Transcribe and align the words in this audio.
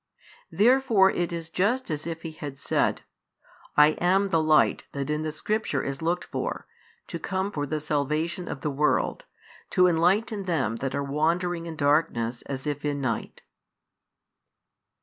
Therefore 0.49 1.11
it 1.11 1.31
is 1.31 1.51
just 1.51 1.91
as 1.91 2.07
if 2.07 2.23
He 2.23 2.31
had 2.31 2.57
said: 2.57 3.03
"I 3.77 3.89
am 4.09 4.29
the 4.29 4.41
Light 4.41 4.85
that 4.93 5.11
in 5.11 5.21
the 5.21 5.31
Scripture 5.31 5.83
is 5.83 6.01
looked 6.01 6.23
for, 6.23 6.65
to 7.05 7.19
come 7.19 7.51
for 7.51 7.67
the 7.67 7.79
salvation 7.79 8.49
of 8.49 8.61
the 8.61 8.71
world, 8.71 9.25
to 9.69 9.85
enlighten 9.85 10.45
them 10.45 10.77
that 10.77 10.95
are 10.95 11.03
wandering 11.03 11.67
in 11.67 11.75
darkness 11.75 12.41
as 12.47 12.65
if 12.65 12.83
in 12.83 12.99
night." 12.99 13.43